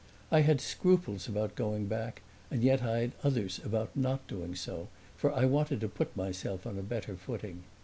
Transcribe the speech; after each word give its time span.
I 0.31 0.41
had 0.41 0.59
scruples 0.61 1.27
about 1.27 1.53
going 1.53 1.85
back 1.85 2.23
and 2.49 2.63
yet 2.63 2.81
I 2.81 3.01
had 3.01 3.11
others 3.23 3.61
about 3.63 3.95
not 3.95 4.25
doing 4.27 4.55
so, 4.55 4.87
for 5.15 5.31
I 5.31 5.45
wanted 5.45 5.79
to 5.81 5.87
put 5.87 6.17
myself 6.17 6.65
on 6.65 6.79
a 6.79 6.81
better 6.81 7.15
footing. 7.15 7.65